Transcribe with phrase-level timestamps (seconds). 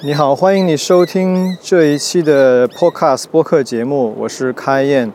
[0.00, 5.12] 你好，欢迎你收听这一期的 Podcast 播客节目，我是开燕。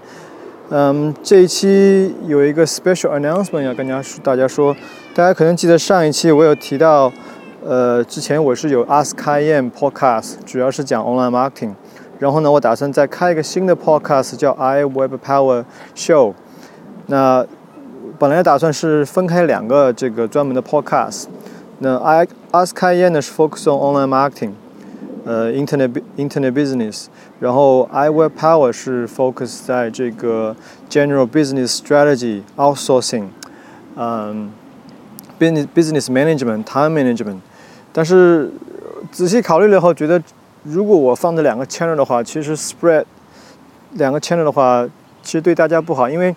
[0.69, 4.75] 嗯，这一期有一个 special announcement 要跟大家大家说，
[5.15, 7.09] 大家可能记得上一期我有提到，
[7.63, 11.75] 呃，之前我是有 Ask 开燕 Podcast，主要是讲 online marketing。
[12.19, 15.63] 然后呢，我打算再开一个新的 podcast，叫 I Web Power
[15.95, 16.33] Show。
[17.07, 17.45] 那
[18.19, 21.27] 本来打算是分开两个这个专门的 podcast。
[21.79, 24.51] 那 I Ask 开燕呢是 focus on online marketing。
[25.24, 27.06] 呃，internet internet business，
[27.38, 30.56] 然后 iWeb Power 是 focus 在这个
[30.88, 33.26] general business strategy outsourcing，
[33.96, 34.50] 嗯，
[35.38, 37.40] business business management time management，
[37.92, 38.50] 但是
[39.12, 40.22] 仔细考虑了后，觉得
[40.62, 43.04] 如果我放这两个 channel 的话，其实 spread
[43.92, 44.88] 两个 channel 的话，
[45.22, 46.34] 其实对大家不好，因为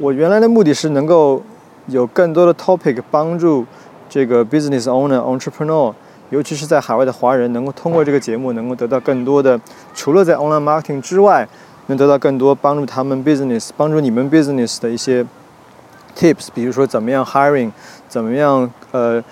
[0.00, 1.42] 我原来的目的是能够
[1.88, 3.66] 有更多的 topic 帮助
[4.08, 5.92] 这个 business owner entrepreneur。
[6.31, 9.59] 尤其是在海外的华人，能够通过这个节目，能够得到更多的，
[9.93, 11.47] 除了在 online marketing 之外，
[11.87, 15.23] 能得到更多帮助他们 business，帮助你们 business 的一些
[16.17, 17.71] tips，比如说怎么样 hiring，
[18.09, 19.23] 怎么样呃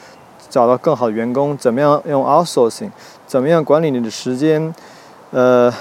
[0.50, 2.92] 找到更好的员工，怎么样用 outsourcing，
[3.26, 4.72] 怎么样管理你的时间，
[5.32, 5.74] 呃，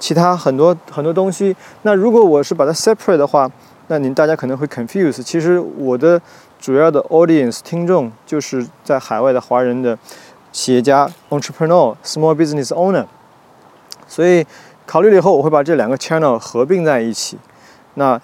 [0.00, 1.54] 其他很多很多东西。
[1.82, 3.48] 那如果我是把它 separate 的话，
[3.86, 5.22] 那您大家可能会 confuse。
[5.22, 6.20] 其实我的
[6.58, 9.96] 主要的 audience 听众就是在海外的华人的。
[10.54, 13.04] 企业家 （entrepreneur）、small business owner，
[14.06, 14.46] 所以
[14.86, 17.36] 考虑了以后，我会把这两个 channel 合并在一起。
[17.94, 18.18] 那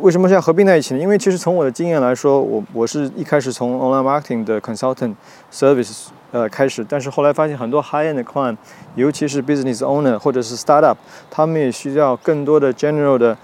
[0.00, 1.00] 为什么是要合并在一起呢？
[1.00, 5.14] 因为其实从我的经验来说，我我是一开始从 online marketing 的 consultant
[5.52, 8.56] service 呃开始，但是后来发现很多 high end client，
[8.96, 10.96] 尤其是 business owner 或者是 startup，
[11.30, 13.38] 他们也需要更多的 general 的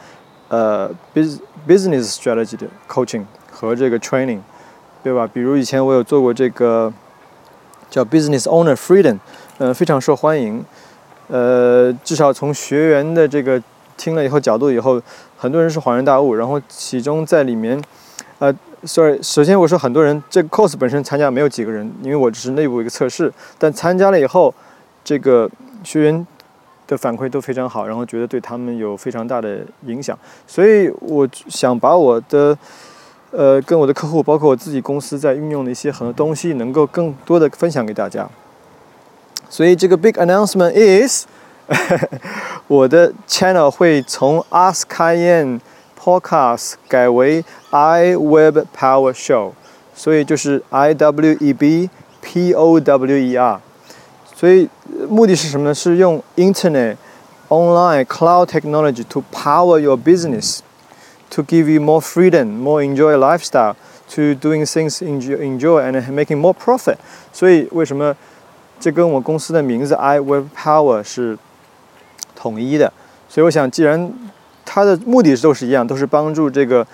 [0.49, 4.41] 呃 business business strategy 的 coaching 和这个 training，
[5.05, 5.31] 对吧？
[5.33, 6.93] 比如以前我有做过这个。
[7.91, 9.19] 叫 Business Owner Freedom，
[9.59, 10.65] 呃，非常受欢迎。
[11.29, 13.61] 呃，至少从学员的这个
[13.97, 15.03] 听了以后角度以后，
[15.37, 16.35] 很多人是恍然大悟。
[16.35, 17.83] 然后其中在里面，
[18.39, 23.33] 呃，sorry，首先我说很多人，这个 course 本身参加没有几个人，因为我只是内部一个测试。
[23.59, 24.55] 但参加了以后，
[25.05, 25.51] 这个
[25.85, 26.27] 学员
[26.87, 30.19] 的反馈都非常好，然后觉得对他们有非常大的影响。
[30.47, 32.57] 所以我想把我的。
[33.33, 38.29] 呃，跟我的客户，包括我自己公司在运用的一些很多东西，能够更多的分享给大家。
[39.49, 41.27] 所以这个 big announcement is，
[42.67, 45.61] 我的 channel 会从 Askian
[45.97, 49.53] Podcast 改为 I Web Power Show，
[49.95, 53.61] 所以就是 I W E B P O W E R。
[54.35, 54.69] 所以
[55.09, 55.75] 目的是什么呢？
[55.75, 56.97] 是用 Internet
[57.49, 60.61] Online Cloud Technology to power your business。
[61.32, 63.76] to give you more freedom, more enjoy lifestyle,
[64.10, 66.98] to doing things enjoy, enjoy and making more profit.
[67.34, 68.16] 所以为什么
[68.80, 71.38] 这跟我公司的名字 I Web Power 是
[72.36, 72.92] 统一的？
[73.28, 74.14] 所以我想，既然
[74.64, 76.86] 它的目的都是一样，都是帮助这个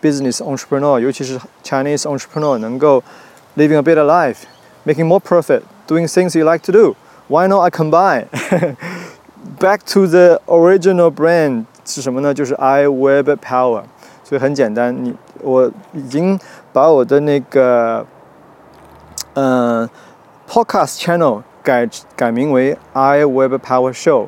[0.00, 3.02] business entrepreneur，尤其是 Chinese entrepreneur 能够
[3.56, 4.44] living a better life,
[4.86, 6.94] making more profit, doing things you like to do.
[7.28, 8.26] Why not I combine?
[9.58, 12.31] Back to the original brand 是什么呢？
[12.31, 13.81] 就是 I Web Power，
[14.23, 14.95] 所以很简单。
[15.03, 16.39] 你我已经
[16.71, 18.05] 把我的那个
[19.33, 19.89] 嗯
[20.47, 24.27] Podcast Channel 改改名为 I Web Power Show，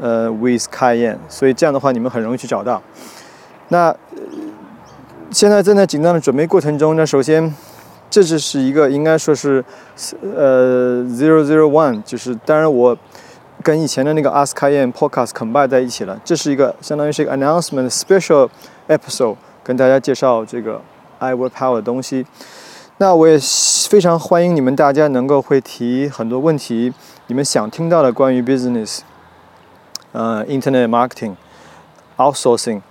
[0.00, 1.18] 呃，with kyn。
[1.28, 2.82] 所以这样的话，你们很容易去找到。
[3.68, 3.94] 那
[5.30, 7.06] 现在正在紧张的准备过程中呢。
[7.06, 7.54] 首先，
[8.10, 9.64] 这就是一个应该说是
[10.34, 12.98] 呃 Zero Zero One，就是当然我。
[13.63, 18.49] 跟以前的那个 Ask Cayenne Podcast combine 在一起了，这是一个相当于是一个 announcement special
[18.87, 20.79] episode，跟大家介绍这个
[21.17, 22.27] I Will Power 的东西。
[22.97, 23.39] 那我也
[23.89, 26.93] 非常欢迎你们大家能够会提很多问题，
[27.27, 28.99] 你们想听到的关于 business，
[30.11, 32.81] 呃，internet marketing、outsourcing、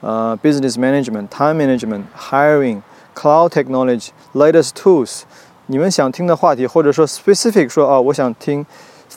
[0.00, 5.22] 呃，business management、time management、hiring、cloud technology、latest tools，
[5.66, 8.66] 你们想听的话题，或者说 specific 说哦，我想听。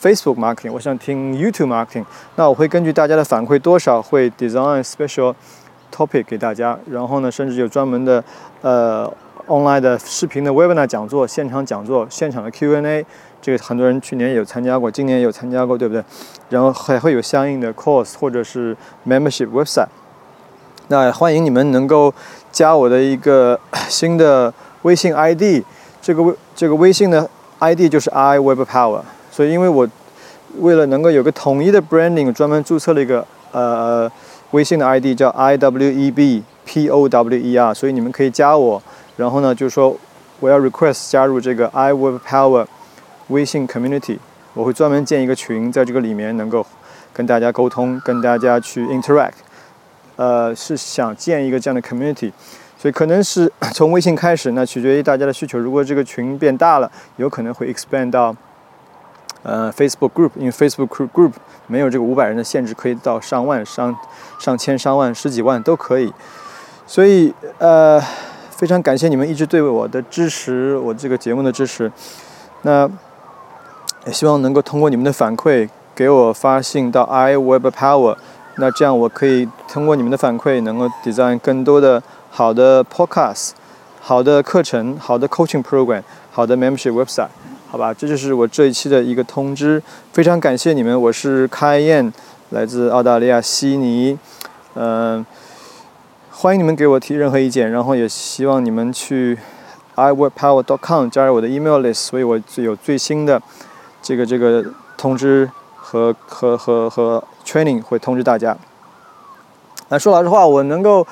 [0.03, 2.03] Facebook marketing，我想听 YouTube marketing，
[2.35, 5.33] 那我会根据大家的反馈多少会 design special
[5.95, 8.21] topic 给大家，然后呢，甚至有专门的
[8.61, 9.09] 呃
[9.47, 13.05] online 的视频的 webinar 讲座、现场讲座、现场的 Q&A，
[13.41, 16.03] 这个很多人去年有参加过，今年也有参加过，对不对？
[16.49, 18.75] 然后还会有相应的 course 或者是
[19.07, 19.87] membership website。
[20.89, 22.13] 那欢迎你们能够
[22.51, 23.57] 加我的一个
[23.87, 25.63] 新的微信 ID，
[26.01, 27.29] 这个微这个微信的
[27.59, 28.99] ID 就是 I Web Power。
[29.33, 29.87] 所以，因为我
[30.59, 34.07] 为了能够有个统一的 branding，专门注册了一个呃
[34.51, 37.73] 微信的 ID，叫 I W E B P O W E R。
[37.73, 38.79] 所以你们可以加我，
[39.17, 39.97] 然后呢，就是说
[40.39, 42.67] 我要 request 加入这个 I Web Power
[43.29, 44.19] 微信 community，
[44.53, 46.63] 我会专门建一个群，在这个里面能够
[47.11, 49.41] 跟大家沟通，跟大家去 interact。
[50.15, 52.31] 呃，是想建一个这样的 community，
[52.77, 55.57] 所以可能是 从微信开始，那取决于大家的需求。
[55.57, 58.35] 如果这个群变大了，有可能会 expand 到
[59.43, 61.33] 呃 Facebook group，因为 Facebook group
[61.67, 63.95] 没有这个五百人的限制，可以到上万、上
[64.39, 66.11] 上千、上万、十几万都可以。
[66.87, 68.01] 所以呃，
[68.49, 71.91] 非常感谢你们一直对我的支持，我这个节目的支持。
[72.63, 72.89] 那
[74.05, 78.17] 也希望能够通过你们的反馈，给我发信到 iWebPower。
[78.57, 83.51] 那这样我可以通过你们的反馈，能够 design 更多的好的 podcast、
[83.99, 87.29] 好的课程、好的 coaching program、好的 membership website，
[87.73, 87.91] 好吧？
[87.91, 89.81] 这就是我这一期的一个通知。
[90.11, 92.13] 非常感谢你们，我是开燕，
[92.51, 94.15] 来自澳大利亚悉尼。
[94.75, 95.25] 嗯，
[96.29, 99.39] 欢迎你们给我提任何意见，然后也希望你们去
[99.95, 103.41] iworkpower.com 加入我的 email list，所以我最有最新的
[104.03, 104.63] 这个这个
[104.95, 107.23] 通知和和和和。
[107.43, 108.55] Training 会通知大家。
[109.89, 111.05] 那说老实话，我能够，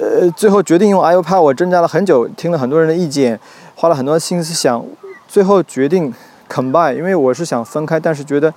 [0.00, 3.38] 呃，最后决定用 iPad，我挣扎了很久，听了很多人的意见，
[3.76, 4.82] 花了很多心思想，
[5.30, 6.12] 最后决定
[6.48, 8.52] combine，因为我是想分开，但是觉得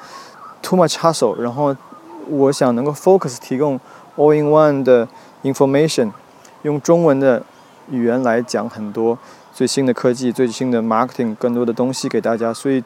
[0.63, 1.75] too much hassle，然后
[2.27, 3.79] 我想能够 focus 提供
[4.17, 5.07] all in one 的
[5.43, 6.09] information，
[6.63, 7.43] 用中文的
[7.91, 9.15] 语言来讲很多
[9.53, 12.83] 最新的科技、最新的 marketing 更多的东西给大家，所以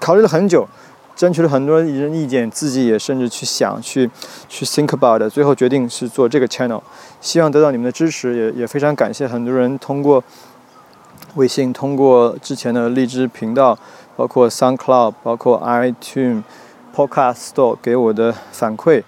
[0.00, 0.68] 考虑了很久。
[1.16, 4.08] 争取了很多人的意见，自己也甚至去想去
[4.48, 6.80] 去 think about，最后决定是做这个 channel，
[7.20, 10.24] 希望得到你们的支持，也也非常感谢很多人通过
[11.36, 13.78] 微信，通过之前的荔枝频道，
[14.16, 16.42] 包括 SoundCloud，包括 iTunes
[16.94, 19.02] Podcast Store 给我的反馈，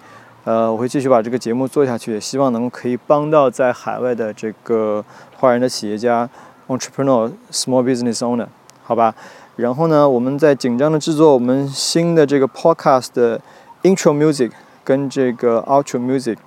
[0.45, 5.03] 呃，我会继续把这个节目做下去，也希望能可以帮到在海外的这个
[5.37, 6.29] 华人的企业家
[6.67, 8.47] entrepreneur small business owner，
[8.83, 9.13] 好吧。
[9.55, 13.39] 然后呢，我们在紧张的制作我们新的这个 podcast 的
[13.83, 14.51] intro music
[14.83, 16.37] 跟这个 outro music，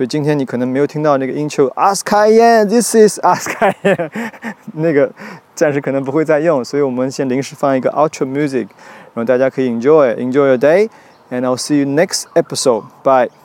[0.00, 3.50] 所以今天你可能没有听到那个 intro，Ask Ian，This is Ask
[3.82, 4.10] Ian，
[4.74, 5.10] 那个
[5.54, 8.68] 暂时可能不会再用，所以我们先临时放一个 outro music，
[9.14, 13.39] 然后大家可以 enjoy，enjoy your day，and I'll see you next episode，bye。